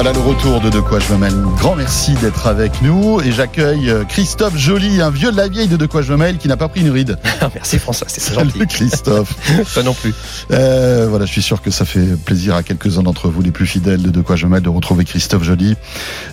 [0.00, 1.34] Voilà le retour de De quoi je me mêle.
[1.56, 5.66] Grand merci d'être avec nous et j'accueille euh, Christophe Joly, un vieux de la vieille
[5.66, 7.18] de De quoi je me mêle qui n'a pas pris une ride.
[7.52, 8.68] merci François, c'est Salut gentil.
[8.68, 9.34] Christophe.
[9.74, 10.14] Pas non plus.
[10.52, 13.66] Euh, voilà, je suis sûr que ça fait plaisir à quelques-uns d'entre vous, les plus
[13.66, 15.74] fidèles de De quoi je me mêle, de retrouver Christophe Joly,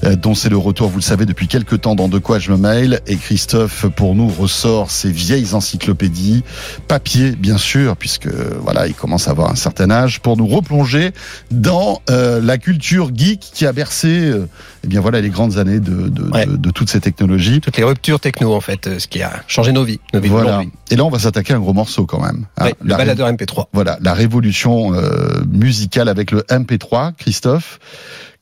[0.03, 2.51] euh, dont c'est le retour, vous le savez, depuis quelques temps dans De quoi je
[2.51, 3.01] me mêle.
[3.07, 6.43] Et Christophe, pour nous, ressort ses vieilles encyclopédies,
[6.87, 8.29] papier, bien sûr, puisque
[8.61, 11.13] voilà, il commence à avoir un certain âge, pour nous replonger
[11.49, 14.47] dans euh, la culture geek qui a bercé, euh,
[14.83, 16.45] eh bien voilà, les grandes années de, de, Ouais.
[16.45, 17.61] de, de toutes ces technologies.
[17.61, 20.29] Toutes les ruptures techno, en fait, euh, ce qui a changé nos vies, nos vies
[20.29, 20.61] Voilà.
[20.91, 22.45] Et là, on va s'attaquer à un gros morceau quand même.
[22.57, 22.69] hein.
[22.83, 23.67] Le baladeur MP3.
[23.73, 27.79] Voilà, la révolution euh, musicale avec le MP3, Christophe.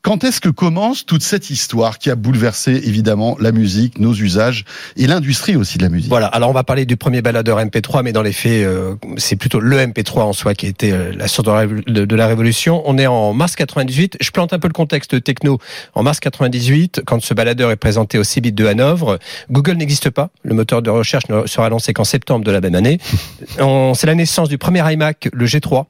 [0.04, 4.66] Quand est-ce que commence toute cette histoire qui a bouleversé évidemment la musique, nos usages
[4.98, 6.10] et l'industrie aussi de la musique?
[6.10, 9.36] Voilà, alors on va parler du premier baladeur MP3, mais dans les faits, euh, c'est
[9.36, 12.82] plutôt le MP3 en soi qui a été euh, la source de, la révolution.
[12.84, 15.58] On est en mars 98, je plante un peu le contexte techno.
[15.94, 19.18] En mars 98, quand ce baladeur est présenté au CeBIT de Hanovre,
[19.50, 22.74] Google n'existe pas, le moteur de recherche ne sera lancé qu'en septembre de la même
[22.74, 22.98] année.
[23.94, 25.86] C'est la naissance du premier iMac, le G3.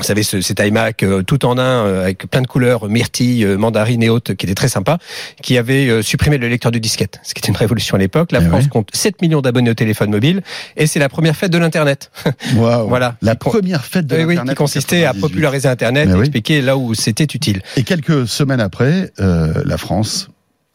[0.00, 3.44] Vous savez, ce, cet iMac euh, tout en un, euh, avec plein de couleurs, myrtille,
[3.44, 4.96] euh, mandarine et autres, qui était très sympa,
[5.42, 8.32] qui avait euh, supprimé le lecteur de disquette, ce qui était une révolution à l'époque.
[8.32, 8.68] La Eh France ouais.
[8.70, 10.42] compte 7 millions d'abonnés au téléphone mobile,
[10.78, 12.10] et c'est la première fête de l'Internet.
[12.54, 13.16] Voilà.
[13.20, 15.20] La première fête de Oui, oui, l'Internet qui consistait à 98.
[15.20, 16.20] populariser Internet Mais et oui.
[16.22, 17.60] expliquer là où c'était utile.
[17.76, 20.30] Et quelques semaines après, euh, la France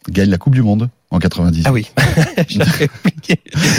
[0.09, 1.63] gagne la Coupe du Monde en 98.
[1.65, 1.87] Ah oui.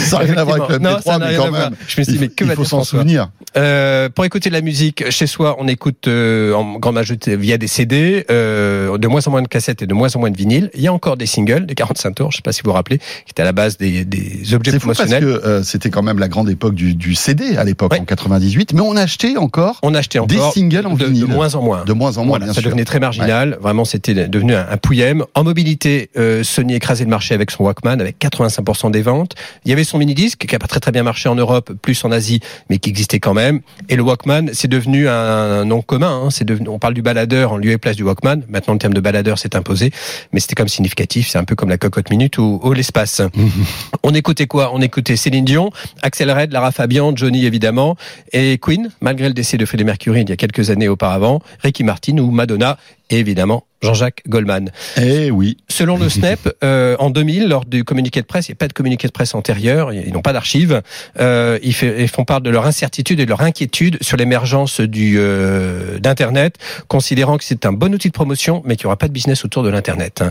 [0.05, 1.75] Ça n'a rien à voir avec le Non, MP3, ça n'a mais rien quand même.
[1.87, 3.29] Je me suis dit, mais que il faut s'en souvenir.
[3.55, 7.57] Euh, pour écouter de la musique chez soi, on écoute euh, en grande majorité via
[7.57, 10.37] des CD, euh, de moins en moins de cassettes et de moins en moins de
[10.37, 10.69] vinyles.
[10.73, 12.75] Il y a encore des singles, des 45 tours, je sais pas si vous vous
[12.75, 15.63] rappelez, qui étaient à la base des, des objets C'est fou parce que promotionnels.
[15.63, 17.99] c'était quand même la grande époque du, du CD à l'époque Ouais.
[18.01, 21.27] en 98, mais on achetait encore On achetait des encore singles en de, de vinyle.
[21.27, 21.85] moins en moins.
[21.85, 22.69] de moins en moins, Voilà, bien ça sûr.
[22.69, 23.57] devenait très marginal.
[23.61, 25.23] Vraiment, c'était devenu un, un pouillème.
[25.35, 26.09] En mobilité,
[26.43, 29.35] Sony écrasait le marché avec son Walkman, avec 85% des ventes.
[29.65, 32.03] Il y avait son mini-disque, qui a pas très très bien marché en Europe, plus
[32.05, 32.39] en Asie,
[32.69, 33.61] mais qui existait quand même.
[33.89, 36.23] Et le Walkman, c'est devenu un, un nom commun.
[36.25, 36.29] Hein.
[36.29, 38.43] C'est devenu, on parle du baladeur en lieu et place du Walkman.
[38.49, 39.91] Maintenant, le terme de baladeur s'est imposé,
[40.31, 41.29] mais c'était comme significatif.
[41.29, 43.21] C'est un peu comme la cocotte minute ou, ou l'espace.
[44.03, 44.71] On écoutait quoi?
[44.73, 47.95] On écoutait Céline Dion, Axel Red, Lara Fabian, Johnny évidemment,
[48.31, 51.83] et Queen, malgré le décès de Freddie Mercury il y a quelques années auparavant, Ricky
[51.83, 52.77] Martin ou Madonna,
[53.09, 54.71] évidemment Jean-Jacques Goldman.
[54.99, 55.57] Eh oui.
[55.69, 58.67] Selon le SNEP, euh, en 2000, lors du communiqué de presse, il n'y a pas
[58.67, 60.81] de communiqué de presse antérieur, ils n'ont pas d'archives,
[61.19, 65.17] euh, ils, ils font part de leur incertitude et de leur inquiétude sur l'émergence du
[65.19, 66.55] euh, d'Internet,
[66.87, 69.45] considérant que c'est un bon outil de promotion, mais qu'il n'y aura pas de business
[69.45, 70.23] autour de l'Internet.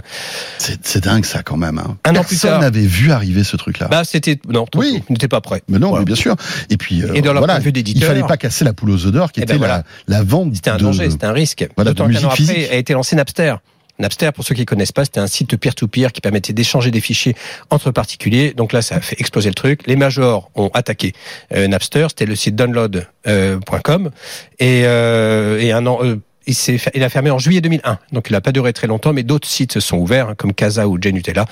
[0.59, 1.79] C'est dingue ça quand même.
[1.79, 1.97] Hein.
[2.05, 3.87] Un an plus Personne n'avait vu arriver ce truc-là.
[3.89, 5.03] Bah, c'était non, Oui.
[5.09, 5.63] n'était pas prêt.
[5.69, 6.01] mais non, Voilà.
[6.01, 6.35] mais bien sûr.
[6.71, 8.73] Et puis, euh, Et dans leur voilà, point de vue il fallait pas casser la
[8.73, 9.85] poule aux œufs d'or, qui Eh était ben voilà.
[10.09, 10.55] la, la vente.
[10.55, 11.67] C'était un danger, c'était un risque.
[11.77, 12.66] Voilà, de musique après physique.
[12.71, 13.55] A été lancé Napster.
[13.99, 17.35] Napster, pour ceux qui connaissent pas, c'était un site peer-to-peer qui permettait d'échanger des fichiers
[17.71, 18.53] entre particuliers.
[18.55, 19.87] Donc là, ça a fait exploser le truc.
[19.87, 21.15] Les majors ont attaqué
[21.55, 22.07] euh, Napster.
[22.11, 24.11] C'était le site download.com.
[24.59, 25.99] et, euh, et un an.
[26.03, 26.17] euh,
[26.47, 29.49] il, a fermé en juillet 2001, donc il n'a pas duré très longtemps, mais d'autres
[29.49, 31.45] sites se sont ouverts, hein, comme Casa ou Genutella.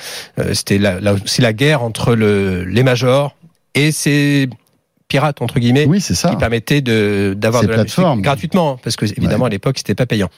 [0.52, 3.34] C'était la, la, c'est la guerre entre le, les majors
[3.74, 4.48] et ces
[5.08, 6.28] pirates entre guillemets Oui, c'est ça.
[6.30, 8.22] qui permettait de d'avoir de la musique plateformes.
[8.22, 9.48] gratuitement parce que évidemment Ouais.
[9.48, 10.28] à l'époque c'était pas payant.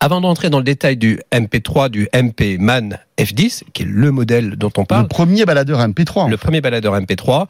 [0.00, 4.56] Avant d'entrer dans le détail du MP3 du MP Man F10 qui est le modèle
[4.56, 6.30] dont on Le parle premier baladeur MP3.
[6.30, 7.46] le premier baladeur MP3.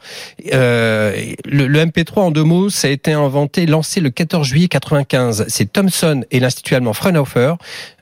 [0.53, 4.67] Euh, le, le MP3, en deux mots, ça a été inventé, lancé le 14 juillet
[4.67, 5.45] 95.
[5.47, 7.53] C'est Thomson et l'Institut allemand Fraunhofer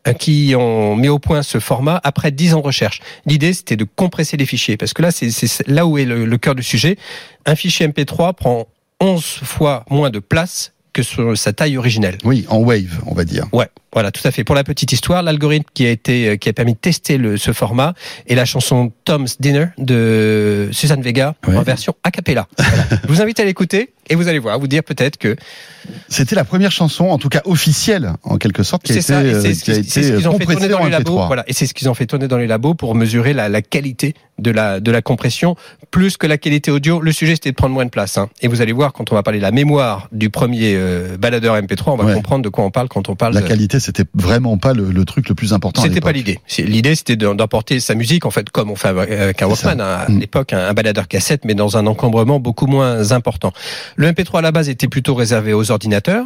[0.08, 3.02] euh, qui ont mis au point ce format après dix ans de recherche.
[3.26, 6.26] L'idée, c'était de compresser les fichiers, parce que là, c'est c'est là où est le,
[6.26, 6.98] le cœur du sujet.
[7.46, 8.68] Un fichier MP3 prend
[9.00, 12.18] 11 fois moins de place que sur sa taille originelle.
[12.24, 13.46] Oui, en wave, on va dire.
[13.52, 14.44] Ouais, voilà, tout à fait.
[14.44, 17.36] Pour la petite histoire, l'algorithme qui a été, euh, qui a permis de tester le,
[17.38, 17.94] ce format
[18.28, 21.56] est la chanson Tom's Dinner de Suzanne Vega Ouais.
[21.58, 22.48] en version a cappella.
[22.58, 22.84] Voilà.
[23.04, 25.36] Je vous invite à l'écouter et vous allez voir, vous dire peut-être que
[26.10, 29.42] C'était la première chanson, en tout cas officielle, en quelque sorte, qui a été, euh,
[29.42, 31.18] c'est ce qui a ce été qu'ils ont fait compressée tourner dans les labos.
[31.18, 31.28] MP3.
[31.28, 33.62] Voilà, et c'est ce qu'ils ont fait tourner dans les labos pour mesurer la, la
[33.62, 35.56] qualité de la de la compression
[35.90, 37.02] plus que la qualité audio.
[37.02, 38.18] Le sujet c'était de prendre moins de place.
[38.18, 38.30] Hein.
[38.42, 41.56] Et vous allez voir quand on va parler de la mémoire du premier euh, baladeur
[41.58, 42.14] MP3, on va Ouais.
[42.14, 44.92] comprendre de quoi on parle quand on parle La de, qualité, c'était vraiment pas le,
[44.92, 45.82] le truc le plus important.
[45.82, 46.40] C'était pas l'idée.
[46.60, 49.48] L'idée, c'était de- d'emporter sa musique, en fait, comme on fait avec un.
[49.48, 50.20] Walkman, hein, à Mm.
[50.20, 53.54] l'époque, un, un baladeur cassette, mais dans un encombrement beaucoup moins important.
[53.96, 56.26] Le MP3 à la base était plutôt réservé aux ordinateurs,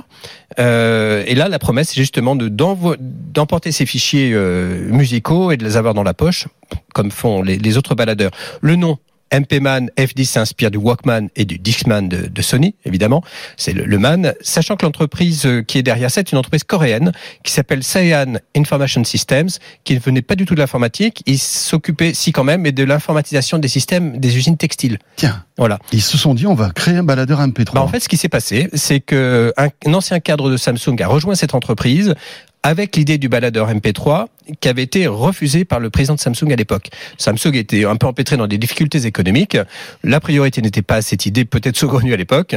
[0.60, 5.64] euh, et là, la promesse, c'est justement de d'emporter ces fichiers euh, musicaux et de
[5.64, 6.48] les avoir dans la poche,
[6.94, 8.32] comme font les, les autres baladeurs.
[8.62, 8.98] Le nom
[9.32, 13.24] MP-Man F10 s'inspire du Walkman et du Discman de, de Sony, évidemment.
[13.58, 14.34] C'est le, le, Man.
[14.42, 17.12] Sachant que l'entreprise euh, qui est derrière ça est une entreprise coréenne
[17.44, 19.50] qui s'appelle Cyan Information Systems,
[19.84, 21.24] qui ne venait pas du tout de l'informatique.
[21.26, 25.00] Ils s'occupaient, si quand même, mais de l'informatisation des systèmes des usines textiles.
[25.16, 25.44] Tiens.
[25.58, 25.80] Voilà.
[25.92, 27.74] Ils se sont dit, on va créer un baladeur MP3.
[27.76, 31.02] Bah en fait, ce qui s'est passé, c'est que un, un ancien cadre de Samsung
[31.02, 32.16] a rejoint cette entreprise
[32.64, 34.28] avec l'idée du baladeur MP3
[34.60, 36.90] qui avait été refusé par le président de Samsung à l'époque.
[37.18, 39.58] Samsung était un peu empêtré dans des difficultés économiques.
[40.04, 42.56] La priorité n'était pas à cette idée, peut-être saugrenue à l'époque.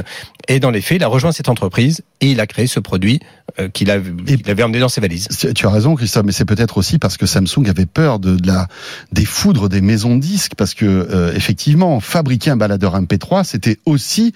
[0.49, 3.21] Et dans les faits, il a rejoint cette entreprise et il a créé ce produit
[3.59, 4.11] euh, qu'il avait,
[4.47, 5.29] avait, emmené dans ses valises.
[5.55, 8.47] Tu as raison, Christophe, mais c'est peut-être aussi parce que Samsung avait peur de, de,
[8.47, 8.69] la
[9.13, 13.79] des foudres des maisons de disques, parce que euh, effectivement, fabriquer un baladeur MP3, c'était
[13.87, 14.33] aussi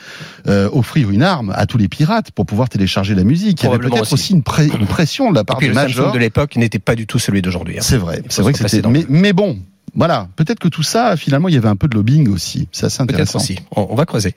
[0.46, 3.62] euh, offrir une arme à tous les pirates pour pouvoir télécharger la musique.
[3.62, 5.74] Il y avait peut-être aussi, une, pré une, pression de la part et puis, de
[5.74, 7.78] le Samsung de l'époque n'était pas du tout celui d'aujourd'hui.
[7.78, 7.82] Hein.
[7.82, 8.86] C'est vrai, c'est vrai que c'était.
[8.88, 9.58] Mais, mais bon,
[9.94, 12.68] voilà, peut-être que tout ça, finalement, il y avait un peu de lobbying aussi.
[12.72, 13.38] C'est assez intéressant.
[13.38, 13.58] Aussi.
[13.74, 14.34] On, va creuser.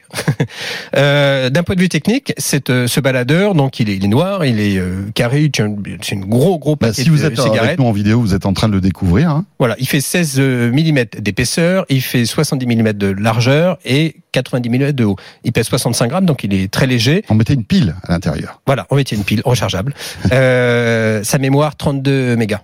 [0.95, 2.33] euh, D'un point de vue technique,
[2.69, 5.51] euh, ce baladeur, donc il est, il est noir, il est euh, carré,
[6.01, 8.45] c'est une gros gros bah, paquet Si vous êtes avec nous en vidéo, vous êtes
[8.45, 9.29] en train de le découvrir.
[9.29, 9.45] Hein.
[9.59, 14.91] Voilà, il fait 16 mm d'épaisseur, il fait 70 mm de largeur et 90 mm
[14.93, 15.15] de haut.
[15.43, 17.23] Il pèse 65 grammes, donc il est très léger.
[17.29, 18.61] On mettait une pile à l'intérieur.
[18.65, 19.93] Voilà, on mettait une pile rechargeable.
[20.31, 22.61] euh, sa mémoire 32 mégas.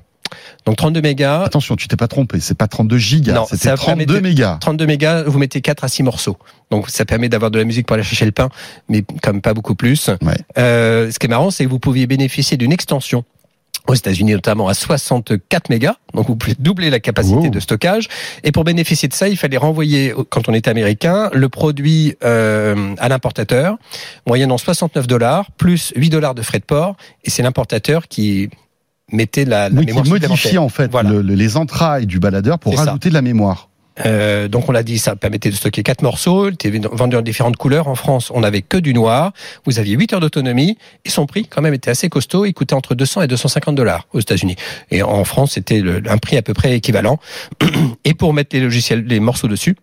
[0.67, 1.43] Donc 32 mégas.
[1.43, 4.57] Attention, tu t'es pas trompé, c'est pas 32 gigas, c'était 32 mégas.
[4.59, 6.35] 32 mégas, vous mettez 4 à 6 morceaux.
[6.71, 8.49] Donc ça permet d'avoir de la musique pour aller chercher le pain,
[8.89, 10.09] mais même pas beaucoup plus.
[10.21, 10.35] Ouais.
[10.57, 13.23] Euh, ce qui est marrant, c'est que vous pouviez bénéficier d'une extension
[13.87, 17.49] aux États-Unis notamment à 64 mégas, donc vous pouvez doubler la capacité Wow.
[17.49, 18.09] de stockage.
[18.43, 22.93] Et pour bénéficier de ça, il fallait renvoyer, quand on était américain, le produit euh,
[22.97, 23.77] à l'importateur,
[24.25, 26.97] moyennant 69 dollars plus 8 dollars de frais de port.
[27.23, 28.49] Et c'est l'importateur qui
[29.12, 30.63] mettait la, la Oui, mémoire qui modifiait supplémentaire.
[30.63, 31.09] en fait Voilà.
[31.09, 32.83] le- le- les entrailles du baladeur pour ça.
[32.86, 33.69] rajouter de la mémoire.
[34.06, 37.21] Euh, donc on l'a dit, ça permettait de stocker quatre morceaux, il était vendu en
[37.24, 37.88] différentes couleurs.
[37.88, 39.31] En France, on n'avait que du noir.
[39.65, 42.45] Vous aviez 8 heures d'autonomie et son prix quand même était assez costaud.
[42.45, 44.56] Il coûtait entre 200 et 250 dollars aux États-Unis.
[44.92, 47.18] Et en France, c'était un prix à peu près équivalent.
[48.06, 49.75] Et pour mettre les logiciels, les morceaux dessus.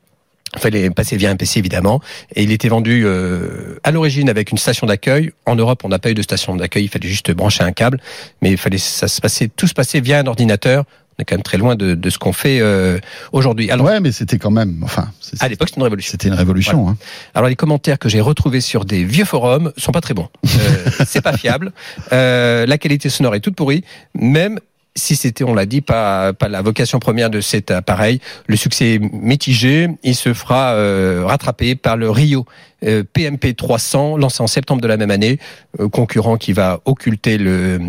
[0.56, 2.01] Il fallait passer via un PC évidemment,
[2.35, 5.33] et il était vendu euh, à l'origine avec une station d'accueil.
[5.47, 8.01] En Europe, on n'a pas eu de station d'accueil, il fallait juste brancher un câble,
[8.41, 10.85] mais il fallait ça se passait tout se passait via un ordinateur.
[11.17, 12.99] On est quand même très loin de, de ce qu'on fait euh,
[13.31, 13.71] aujourd'hui.
[13.71, 15.09] Alors ouais, mais c'était quand même, enfin,
[15.39, 16.11] à l'époque, c'était une révolution.
[16.11, 16.89] c'était une révolution.
[16.89, 16.97] Hein.
[17.35, 20.29] Alors les commentaires que j'ai retrouvés sur des vieux forums sont pas très bons.
[20.45, 21.73] Euh, c'est pas fiable.
[22.12, 23.85] Euh, la qualité sonore est toute pourrie.
[24.15, 24.59] Même
[24.96, 28.94] si c'était, on l'a dit, pas, pas la vocation première de cet appareil, le succès
[28.94, 29.88] est mitigé.
[30.05, 32.46] Il se fera euh, rattraper par le Rio
[32.85, 35.38] euh, PMP 300, lancé en septembre de la même année,
[35.81, 37.81] euh, concurrent qui va occulter le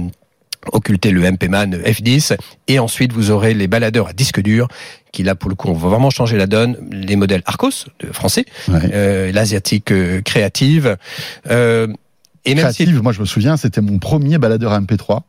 [0.72, 2.36] occulter le MP-Man F10
[2.68, 4.68] et ensuite vous aurez les baladeurs à disque dur
[5.12, 8.46] qui là pour le coup vont vraiment changer la donne les modèles Arcos de français
[8.68, 8.80] Ouais.
[8.92, 10.98] euh, l'asiatique euh, créative.
[12.46, 15.22] Et même si Créative, moi je me souviens, c'était mon premier baladeur MP3,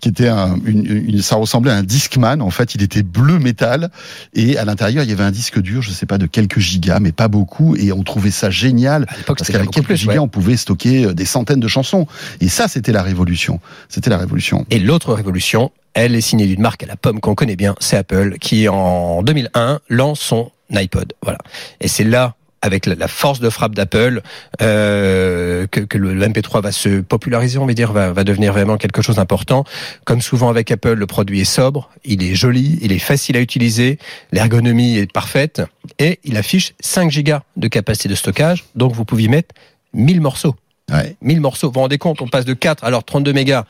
[0.00, 2.40] qui était un, une, une- ça ressemblait à un Discman.
[2.42, 3.90] En fait, il était bleu métal
[4.34, 6.98] et à l'intérieur il y avait un disque dur, je sais pas de quelques gigas,
[7.00, 9.96] mais pas beaucoup, et on trouvait ça génial à l'époque parce qu'avec quelques plus.
[9.96, 10.18] gigas ouais.
[10.18, 12.06] on pouvait stocker euh, des centaines de chansons.
[12.40, 13.60] Et ça, c'était la révolution.
[13.88, 14.66] C'était la révolution.
[14.70, 17.96] Et l'autre révolution, elle est signée d'une marque à la pomme qu'on connaît bien, c'est
[17.96, 21.12] Apple, qui en 2001 lance son iPod.
[21.22, 21.38] Voilà.
[21.80, 22.34] Et c'est là
[22.66, 24.20] avec la- force de frappe d'Apple
[24.62, 28.52] euh, que, que le, le MP3 va se populariser, on va dire, va, va devenir
[28.52, 29.64] vraiment quelque chose d'important.
[30.04, 33.40] Comme souvent avec Apple, le produit est sobre, il est joli, il est facile à
[33.40, 33.98] utiliser,
[34.32, 35.62] l'ergonomie est parfaite
[35.98, 39.54] et il affiche 5 gigas de capacité de stockage, donc vous pouvez mettre
[39.94, 40.54] 1000 morceaux.
[40.92, 41.16] Ouais.
[41.22, 41.68] 1000 morceaux.
[41.68, 43.64] Vous vous rendez compte, on passe de 4, alors 32 mégas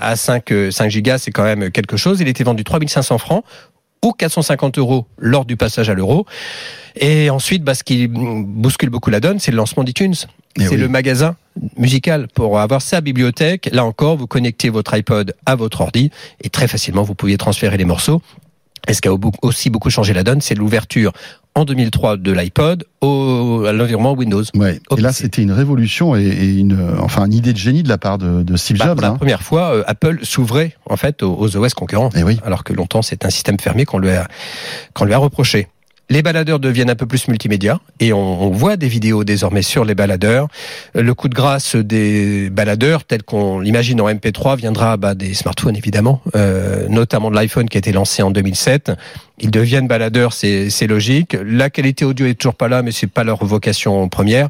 [0.00, 2.20] à 5, euh, 5 gigas, c'est quand même quelque chose.
[2.20, 3.44] Il était vendu 3500 francs
[4.04, 6.26] ou 450 euros lors du passage à l'euro.
[6.96, 10.14] Et ensuite, bah, ce qui bouscule beaucoup la donne, c'est le lancement d'iTunes.
[10.56, 10.76] Eh C'est oui.
[10.76, 11.34] le magasin
[11.76, 13.68] musical pour avoir sa bibliothèque.
[13.72, 16.10] Là encore, vous connectez votre iPod à votre ordi
[16.42, 18.22] et très facilement, vous pouviez transférer les morceaux.
[18.86, 21.12] Et ce qui a au- aussi beaucoup changé la donne, c'est l'ouverture
[21.56, 24.42] en 2003 de l'iPod au, à l'environnement Windows.
[24.56, 24.80] Ouais.
[24.96, 27.88] Et là, c'était une révolution et, et une, euh, enfin, une idée de génie de
[27.88, 29.00] la part de, de Steve Bah, Jobs.
[29.00, 29.16] la hein.
[29.16, 32.40] première fois, euh, Apple s'ouvrait en fait aux, aux OS concurrents, Eh oui.
[32.44, 34.26] alors que longtemps c'est un système fermé qu'on lui a
[34.94, 35.68] qu'on lui a reproché.
[36.10, 39.86] Les baladeurs deviennent un peu plus multimédia et on, on voit des vidéos désormais sur
[39.86, 40.48] les baladeurs.
[40.94, 45.76] Le coup de grâce des baladeurs, tel qu'on l'imagine en MP3, viendra bah, des smartphones
[45.76, 48.92] évidemment, euh, notamment de l'iPhone qui a été lancé en 2007.
[49.40, 51.36] Ils deviennent baladeurs, c'est logique.
[51.44, 54.48] La qualité audio est toujours pas là, mais c'est pas leur vocation première.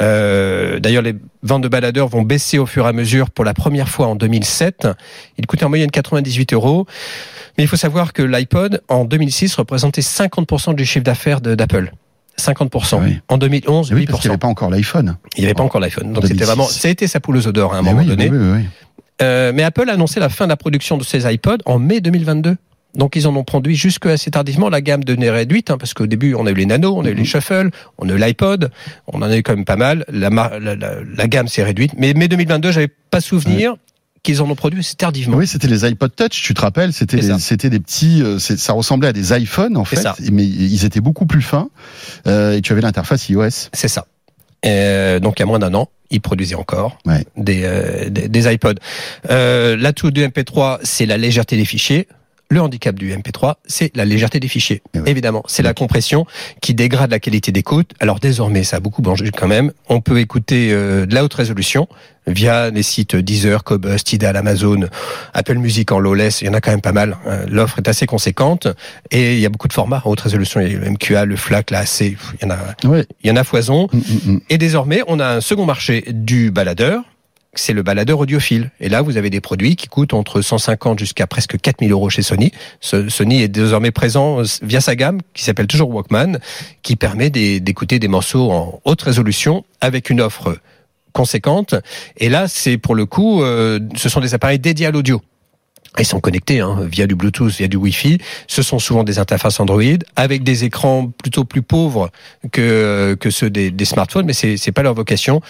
[0.00, 3.52] Euh, D'ailleurs, les ventes de baladeurs vont baisser au fur et à mesure pour la
[3.52, 4.88] première fois en 2007.
[5.36, 6.86] Il coûtait en moyenne 98 euros.
[7.58, 11.92] Mais il faut savoir que l'iPod, en 2006, représentait 50% du chiffre d'affaires d'Apple.
[12.40, 12.68] 50%.
[12.92, 13.18] Ah oui.
[13.28, 14.06] En 2011, Oui, 8%.
[14.06, 15.16] parce qu'il n'y avait pas encore l'iPhone.
[15.36, 16.14] Il n'y avait pas encore l'iPhone.
[16.14, 16.46] Donc c'était 2006.
[16.46, 18.30] vraiment, ça a été sa poule aux œufs d'or à un Mais moment oui, donné.
[18.30, 18.64] oui, oui, oui.
[19.20, 22.00] Euh, mais Apple a annoncé la fin de la production de ses iPods en mai
[22.00, 22.56] 2022.
[22.94, 24.68] Donc ils en ont produit jusque assez tardivement.
[24.68, 27.08] La gamme devenait réduite hein, parce qu'au début on a eu les Nano, on a
[27.08, 27.18] eu Mhm.
[27.18, 28.70] les Shuffle, on a eu l'iPod,
[29.06, 30.04] on en a eu quand même pas mal.
[30.12, 31.92] La, la, la- la gamme s'est réduite.
[31.96, 33.76] Mais mai 2022, j'avais pas souvenir
[34.22, 35.36] qu'ils en ont produit assez tardivement.
[35.38, 38.56] Oui, c'était les iPod Touch, tu te rappelles, c'était C'est c'était des petits, euh, c'est-
[38.58, 40.14] ça ressemblait à des iPhones en C'est fait, ça.
[40.30, 41.70] mais ils étaient beaucoup plus fins
[42.26, 43.48] euh, et tu avais l'interface iOS.
[43.72, 44.06] C'est ça.
[44.64, 47.24] Euh, donc il y a moins d'un an, ils produisaient encore Ouais.
[47.36, 48.74] des, euh, des, des iPods.
[49.30, 52.06] Euh, L'atout du MP3, c'est la légèreté des fichiers.
[52.52, 54.82] Le handicap du MP3, c'est la légèreté des fichiers.
[54.92, 55.08] Eh oui.
[55.08, 56.26] Évidemment, c'est la compression
[56.60, 57.92] qui dégrade la qualité d'écoute.
[57.98, 59.72] Alors désormais, ça a beaucoup changé quand même.
[59.88, 61.88] On peut écouter euh, de la haute résolution
[62.26, 64.80] via les sites Deezer, Cobus, Tidal, Amazon,
[65.32, 66.42] Apple Music en lowless.
[66.42, 67.16] Il y en a quand même pas mal.
[67.26, 68.68] Euh, L'offre est assez conséquente
[69.10, 70.60] et il y a beaucoup de formats haute résolution.
[70.60, 72.00] Il y a le MQA, le FLAC, la AC.
[72.02, 72.58] Il y en a,
[73.22, 73.88] il y en a foison.
[73.90, 74.40] Mm, mm, mm.
[74.50, 77.02] Et désormais, on a un second marché du baladeur.
[77.54, 78.70] C'est le baladeur audiophile.
[78.80, 82.22] Et là, vous avez des produits qui coûtent entre 150 jusqu'à presque 4000 euros chez
[82.22, 82.50] Sony.
[82.80, 86.38] Sony est désormais présent euh, via sa gamme, qui s'appelle toujours Walkman,
[86.82, 90.56] qui permet d'écouter des morceaux en haute résolution avec une offre
[91.12, 91.74] conséquente.
[92.16, 95.20] Et là, c'est pour le coup, euh, ce sont des appareils dédiés à l'audio.
[95.98, 98.16] Ils sont connectés hein, via du Bluetooth, via du Wi-Fi.
[98.46, 99.82] Ce sont souvent des interfaces Android
[100.16, 102.10] avec des écrans plutôt plus pauvres
[102.50, 105.42] que que ceux des, des smartphones, mais c'est c'est pas leur vocation.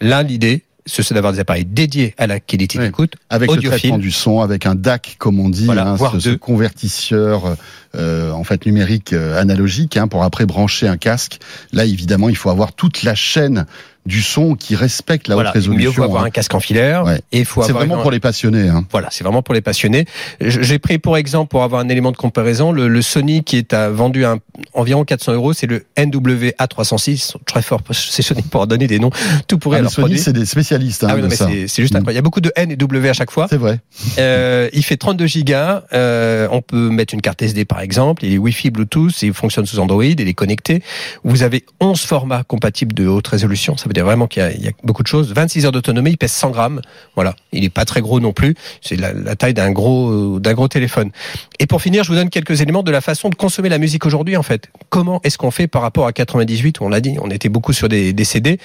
[0.00, 2.86] Là, l'idée, ce c'est d'avoir des appareils dédiés à la qualité Oui.
[2.86, 3.78] d'écoute, Avec le audiophile.
[3.78, 7.56] traitement du son, avec un DAC comme on dit, Voilà, hein, voire ce, convertisseur
[7.94, 11.38] euh, en fait numérique euh, analogique hein, pour après brancher un casque.
[11.72, 13.66] Là, évidemment, il faut avoir toute la chaîne
[14.08, 16.02] du son qui respecte la Voilà, haute mieux vaut résolution.
[16.02, 16.26] avoir hein.
[16.26, 17.20] un casque en filaire Ouais.
[17.30, 18.68] et il faut C'est vraiment une- pour les passionnés.
[18.68, 18.84] Hein.
[18.90, 20.06] Voilà, c'est vraiment pour les passionnés.
[20.40, 23.72] J'ai pris pour exemple, pour avoir un élément de comparaison, le, le Sony qui est
[23.74, 24.38] à, vendu à un-
[24.72, 27.10] environ 400 euros, c'est le NWA306.
[27.12, 29.10] Ils sont très fort, c'est Sony pour en donner des noms.
[29.46, 31.98] Tout pourrait Ah, leur Sony, c'est des spécialistes hein, Ah oui, de c'est juste Mm.
[31.98, 32.12] incroyable.
[32.12, 33.46] Il y a beaucoup de N et W à chaque fois.
[33.48, 33.80] C'est vrai.
[34.18, 35.82] Euh, il fait 32 gigas.
[35.92, 38.24] Euh, on peut mettre une carte SD par exemple.
[38.24, 39.22] Il est Wi-Fi, Bluetooth.
[39.22, 40.02] Il fonctionne sous Android.
[40.04, 40.82] Il est connecté.
[41.24, 43.76] Vous avez 11 formats compatibles de haute résolution.
[43.76, 45.32] Ça veut dire vraiment qu'il y, a- il y a beaucoup de choses.
[45.32, 46.10] 26 heures d'autonomie.
[46.12, 46.80] Il pèse 100 grammes.
[47.14, 47.34] Voilà.
[47.52, 48.54] Il est pas très gros non plus.
[48.80, 51.10] C'est la, la taille d'un gros d'un gros téléphone.
[51.58, 54.06] Et pour finir, je vous donne quelques éléments de la façon de consommer la musique
[54.06, 54.68] aujourd'hui en fait.
[54.88, 57.72] Comment est-ce qu'on fait par rapport à 98 où on l'a dit, on était beaucoup
[57.72, 58.58] sur des, des CD.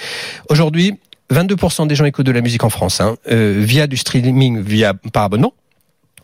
[0.49, 0.93] Aujourd'hui,
[1.31, 4.93] 22% des gens écoutent de la musique en France hein, euh, via du streaming, via
[5.13, 5.53] par abonnement.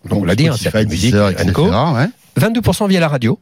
[0.08, 1.52] Donc on l'a dit, hein, Spotify, musique, Deezer, etc.
[1.54, 1.66] Co.
[1.70, 2.08] ouais.
[2.40, 3.40] 22% via la radio.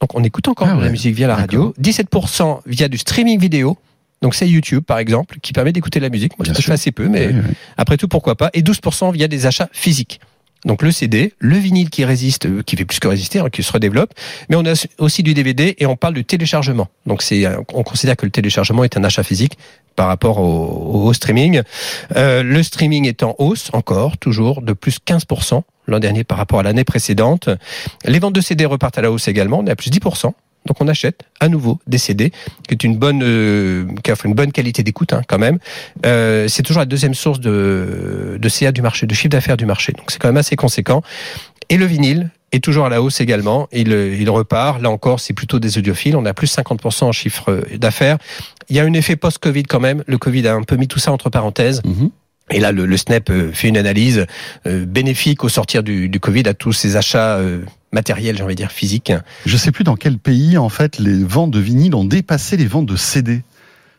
[0.00, 1.74] Donc on écoute encore Ah de la musique via la radio.
[1.82, 3.76] 17% via du streaming vidéo.
[4.22, 6.38] Donc c'est YouTube par exemple qui permet d'écouter la musique.
[6.38, 7.54] Moi je fais assez peu, mais Oui, oui.
[7.76, 8.50] après tout pourquoi pas?
[8.52, 10.20] Et 12% via des achats physiques.
[10.64, 13.62] Donc le CD, le vinyle qui résiste, euh, qui fait plus que résister, hein, qui
[13.62, 14.12] se redéveloppe,
[14.50, 16.88] mais on a aussi du DVD et on parle du téléchargement.
[17.06, 19.56] Donc c'est, euh, on considère que le téléchargement est un achat physique
[19.94, 21.62] par rapport au, au streaming.
[22.16, 26.58] Euh, le streaming est en hausse encore, toujours de plus 15% l'an dernier par rapport
[26.58, 27.48] à l'année précédente.
[28.04, 30.32] Les ventes de CD repartent à la hausse également, on est à plus 10%.
[30.68, 32.30] Donc on achète à nouveau des CD,
[32.68, 35.58] qui est une bonne, euh, qui offre une bonne qualité d'écoute hein, quand même.
[36.06, 39.66] Euh, c'est toujours la deuxième source de, de CA du marché, de chiffre d'affaires du
[39.66, 39.92] marché.
[39.92, 41.02] Donc c'est quand même assez conséquent.
[41.70, 43.66] Et le vinyle est toujours à la hausse également.
[43.72, 44.80] Il, il repart.
[44.80, 46.16] Là encore, c'est plutôt des audiophiles.
[46.16, 48.18] On a plus 50% en chiffre d'affaires.
[48.68, 50.04] Il y a un effet post-Covid quand même.
[50.06, 51.82] Le Covid a un peu mis tout ça entre parenthèses.
[51.84, 52.10] Mhm.
[52.50, 54.26] Et là, le, le SNEP euh, fait une analyse
[54.66, 58.54] euh, bénéfique au sortir du, du Covid à tous ces achats euh, matériels, j'ai envie
[58.54, 59.12] de dire physiques.
[59.46, 62.66] Je sais plus dans quel pays en fait les ventes de vinyle ont dépassé les
[62.66, 63.42] ventes de CD.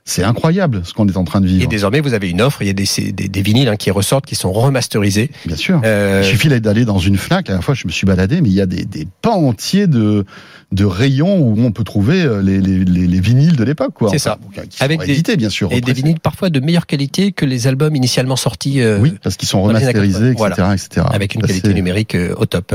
[0.05, 1.69] C'est incroyable ce qu'on est en train de Et vivre.
[1.69, 2.63] désormais, vous avez une offre.
[2.63, 5.29] Il y a des, des, des vinyles hein, qui ressortent, qui sont remasterisés.
[5.45, 5.81] Bien sûr.
[5.85, 7.47] Euh, Il suffit d'aller dans une Fnac.
[7.47, 9.85] La dernière fois, je me suis baladé, mais il y a des, des pans entiers
[9.85, 10.25] de,
[10.71, 13.93] de rayons où on peut trouver euh, les, les, les, les vinyles de l'époque.
[14.09, 14.39] C'est ça.
[14.67, 15.71] Qui Avec des- édités, bien sûr.
[15.71, 18.81] et des vinyles parfois de meilleure qualité que les albums initialement sortis.
[18.81, 20.73] euh, Oui, parce qu'ils sont remasterisés, 80.
[20.73, 21.07] etc., etc.
[21.11, 22.73] avec une qualité numérique euh, au top.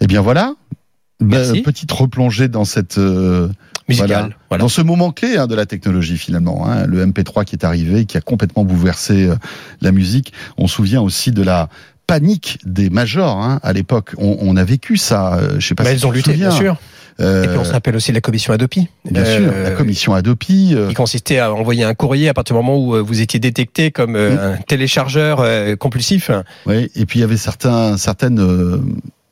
[0.00, 0.54] Eh bien voilà.
[1.20, 3.48] Bah, petite replongée dans cette euh,
[3.88, 4.08] Musical.
[4.08, 4.28] Voilà.
[4.50, 4.62] Voilà.
[4.62, 8.04] dans ce moment clé hein, de la technologie finalement, hein, le MP3 qui est arrivé,
[8.04, 9.34] qui a complètement bouleversé euh,
[9.80, 10.32] la musique.
[10.58, 11.68] On se souvient aussi de la
[12.06, 14.12] panique des majors hein, à l'époque.
[14.18, 15.34] On, on a vécu ça.
[15.38, 16.76] euh, je sais pas Mais si elles tu ont lutté, bien sûr.
[17.20, 18.86] Euh, Et puis on se rappelle aussi de la commission Adopi.
[19.10, 20.74] bien Euh, sûr, la commission Adopi.
[20.76, 23.90] euh, qui consistait à envoyer un courrier à partir du moment où vous étiez détecté
[23.90, 25.42] comme un téléchargeur
[25.78, 26.30] compulsif.
[26.66, 28.38] Oui, et puis il y avait certains, certaines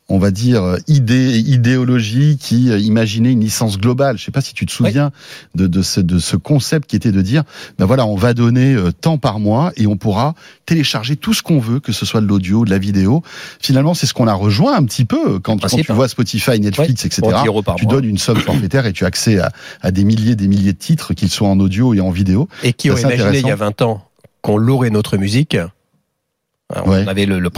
[0.09, 4.19] on va dire, idée, idéologie qui imaginait une licence globale.
[4.19, 5.11] Je sais pas si tu te souviens
[5.55, 7.43] de, de, ce, de ce concept qui était de dire,
[7.79, 10.35] ben voilà, on va donner tant par mois et on pourra
[10.65, 13.23] télécharger tout ce qu'on veut, que ce soit de l'audio, de la vidéo.
[13.61, 15.95] Finalement, c'est ce qu'on a rejoint un petit peu quand, quand tu hein.
[15.95, 17.23] vois Spotify, Netflix, etc.
[17.77, 19.51] Tu donnes une somme forfaitaire et tu as accès à,
[19.83, 22.49] à des milliers, des milliers de titres, qu'ils soient en audio et en vidéo.
[22.63, 24.03] Et qui aurait imaginé il y a 20 ans
[24.43, 25.57] qu'on louerait notre musique
[26.75, 27.51] on avait le, le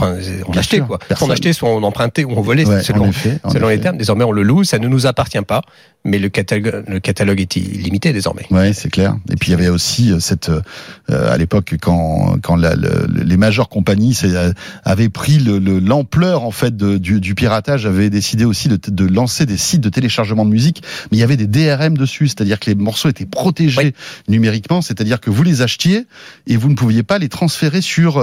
[0.47, 0.99] on achetait quoi.
[1.21, 3.97] On achetait, soit on empruntait ou on volait, selon, selon les termes.
[3.97, 5.61] Désormais, on le loue, ça ne nous appartient pas,
[6.05, 8.45] mais le catalogue, le catalogue est illimité désormais.
[8.51, 9.17] Ouais, c'est clair.
[9.29, 10.61] Et puis il y avait aussi euh, cette, euh,
[11.09, 14.53] à l'époque, quand quand la, le, les majeures compagnies euh,
[14.85, 19.45] avaient pris l'ampleur en fait de, du, du, piratage, avaient décidé aussi de, de, lancer
[19.45, 22.69] des sites de téléchargement de musique, mais il y avait des DRM dessus, c'est-à-dire que
[22.69, 23.93] les morceaux étaient protégés
[24.27, 26.05] numériquement, c'est-à-dire que vous les achetiez
[26.47, 28.21] et vous ne pouviez pas les transférer sur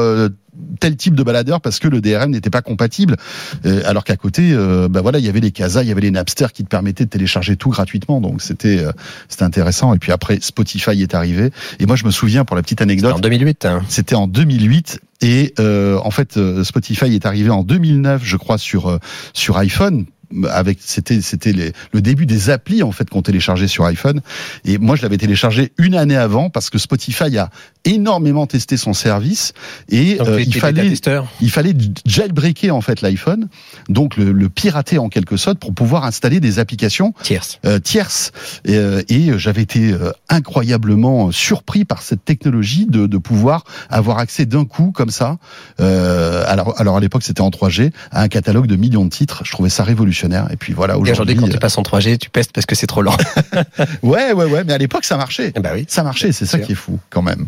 [0.81, 3.17] tel type de baladeur parce que le DRM n'était pas compatible.
[3.65, 6.01] Euh, alors qu'à côté, euh, bah voilà, il y avait les Casa, il y avait
[6.01, 8.21] les Napster qui te permettaient de télécharger tout gratuitement.
[8.21, 8.93] Donc c'était euh,
[9.29, 9.95] c'était intéressant.
[9.95, 11.51] Et puis après, Spotify est arrivé.
[11.79, 13.15] Et moi, je me souviens pour la petite anecdote.
[13.15, 13.65] En 2008.
[13.65, 13.83] Hein.
[13.89, 15.01] C'était en 2008.
[15.23, 18.99] Et en fait, Spotify est arrivé en 2009, je crois, sur
[19.33, 20.05] sur iPhone
[20.51, 21.53] avec c'était c'était
[21.93, 24.21] le début des applis en fait qu'on téléchargeait sur iPhone.
[24.65, 27.51] Et moi je l'avais téléchargé une année avant parce que Spotify a
[27.85, 29.53] énormément testé son service
[29.89, 30.93] et euh, il fallait
[31.41, 33.49] il fallait jailbreaker en fait l'iPhone.
[33.89, 38.33] Donc le, le, pirater en quelque sorte pour pouvoir installer des applications tierces euh, tierces.
[38.65, 39.95] Et, euh, et j'avais été
[40.29, 45.39] incroyablement surpris par cette technologie de, de pouvoir avoir accès d'un coup comme ça.
[45.79, 49.43] Alors alors à l'époque c'était en 3G à un catalogue de millions de titres.
[49.45, 51.37] Je trouvais ça révolutionnaire et puis voilà, aujourd'hui.
[51.37, 53.17] quand tu passes en 3G, tu pestes parce que c'est trop lent.
[54.03, 54.65] ouais, ouais, ouais.
[54.65, 55.53] Mais à l'époque, ça marchait.
[55.61, 55.85] Bah oui.
[55.89, 56.33] Ça marchait.
[56.33, 57.47] C'est ça qui est fou, quand même.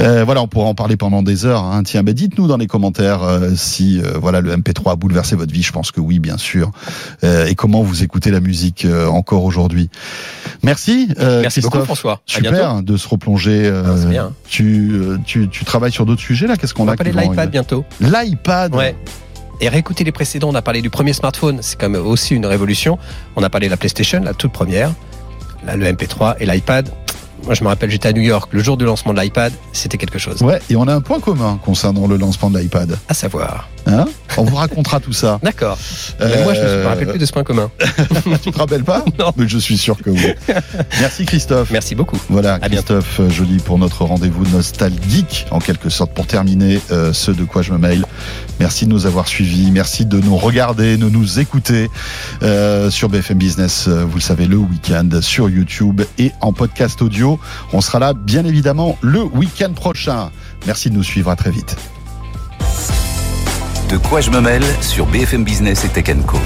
[0.00, 1.64] Euh, voilà, on pourra en parler pendant des heures.
[1.64, 1.82] Hein.
[1.82, 5.52] Tiens, bah, dites-nous dans les commentaires euh, si euh, voilà le MP3 a bouleversé votre
[5.52, 5.62] vie.
[5.62, 6.70] Je pense que oui, bien sûr.
[7.22, 9.90] Euh, et comment vous écoutez la musique euh, encore aujourd'hui.
[10.62, 11.08] Merci.
[11.18, 12.20] Merci beaucoup, François.
[12.26, 13.72] Super de se replonger.
[13.74, 14.32] Ah, bien.
[14.48, 16.56] Tu, tu, tu travailles sur d'autres sujets là?
[16.56, 17.84] Qu'est-ce qu'on a On va parler de l'iPad bientôt.
[18.00, 18.74] L'iPad?
[18.74, 18.96] Ouais.
[19.60, 22.46] Et réécouter les précédents, on a parlé du premier smartphone, c'est quand même aussi une
[22.46, 22.98] révolution.
[23.36, 24.92] On a parlé de la PlayStation, la toute première,
[25.66, 26.90] le MP3 et l'iPad.
[27.44, 29.98] Moi, je me rappelle, j'étais à New York, le jour du lancement de l'iPad, c'était
[29.98, 30.42] quelque chose.
[30.42, 32.96] Ouais, et on a un point commun concernant le lancement de l'iPad.
[33.08, 33.68] À savoir.
[33.86, 34.06] Hein
[34.38, 35.38] on vous racontera tout ça.
[35.42, 35.78] D'accord.
[36.18, 37.70] Moi, je ne me rappelle plus de ce point commun.
[38.42, 39.32] tu te rappelles pas Non.
[39.36, 40.32] Mais je suis sûr que oui.
[41.00, 41.70] Merci Christophe.
[41.70, 42.18] Merci beaucoup.
[42.30, 47.12] Voilà, à Christophe euh, Joly pour notre rendez-vous nostalgique, en quelque sorte, pour terminer euh,
[47.12, 48.04] ce de quoi je me mail.
[48.60, 49.70] Merci de nous avoir suivis.
[49.70, 51.90] Merci de nous regarder, de nous écouter
[52.42, 53.86] euh, sur BFM Business.
[53.88, 57.33] Euh, vous le savez, le week-end sur YouTube et en podcast audio.
[57.72, 60.30] On sera là, bien évidemment, le week-end prochain.
[60.66, 61.30] Merci de nous suivre.
[61.30, 61.76] À très vite.
[63.88, 66.38] De quoi je me mêle sur BFM Business et Tech Co.